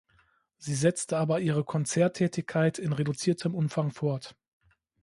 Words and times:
Sie 0.57 0.73
setzte 0.73 1.19
aber 1.19 1.41
ihre 1.41 1.63
Konzerttätigkeit 1.63 2.79
in 2.79 2.91
reduziertem 2.91 3.53
Umfang 3.53 3.91
fort. 3.91 4.35